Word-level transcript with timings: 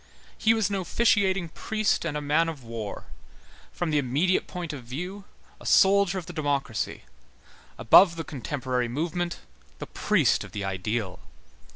He 0.35 0.55
was 0.55 0.67
an 0.71 0.77
officiating 0.77 1.49
priest 1.49 2.05
and 2.05 2.17
a 2.17 2.21
man 2.21 2.49
of 2.49 2.63
war; 2.63 3.03
from 3.71 3.91
the 3.91 3.99
immediate 3.99 4.47
point 4.47 4.73
of 4.73 4.83
view, 4.83 5.25
a 5.59 5.65
soldier 5.67 6.17
of 6.17 6.25
the 6.25 6.33
democracy; 6.33 7.03
above 7.77 8.15
the 8.15 8.23
contemporary 8.23 8.87
movement, 8.87 9.41
the 9.77 9.85
priest 9.85 10.43
of 10.43 10.53
the 10.53 10.63
ideal. 10.63 11.19